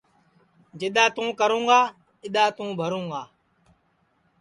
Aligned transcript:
جِدؔا 0.79 1.05
تُوں 1.15 1.29
کرُوں 1.39 1.63
گا 1.69 1.79
اِدؔا 2.25 2.45
تُوں 2.57 2.69
بھرُوں 2.79 3.05
گا 3.11 3.21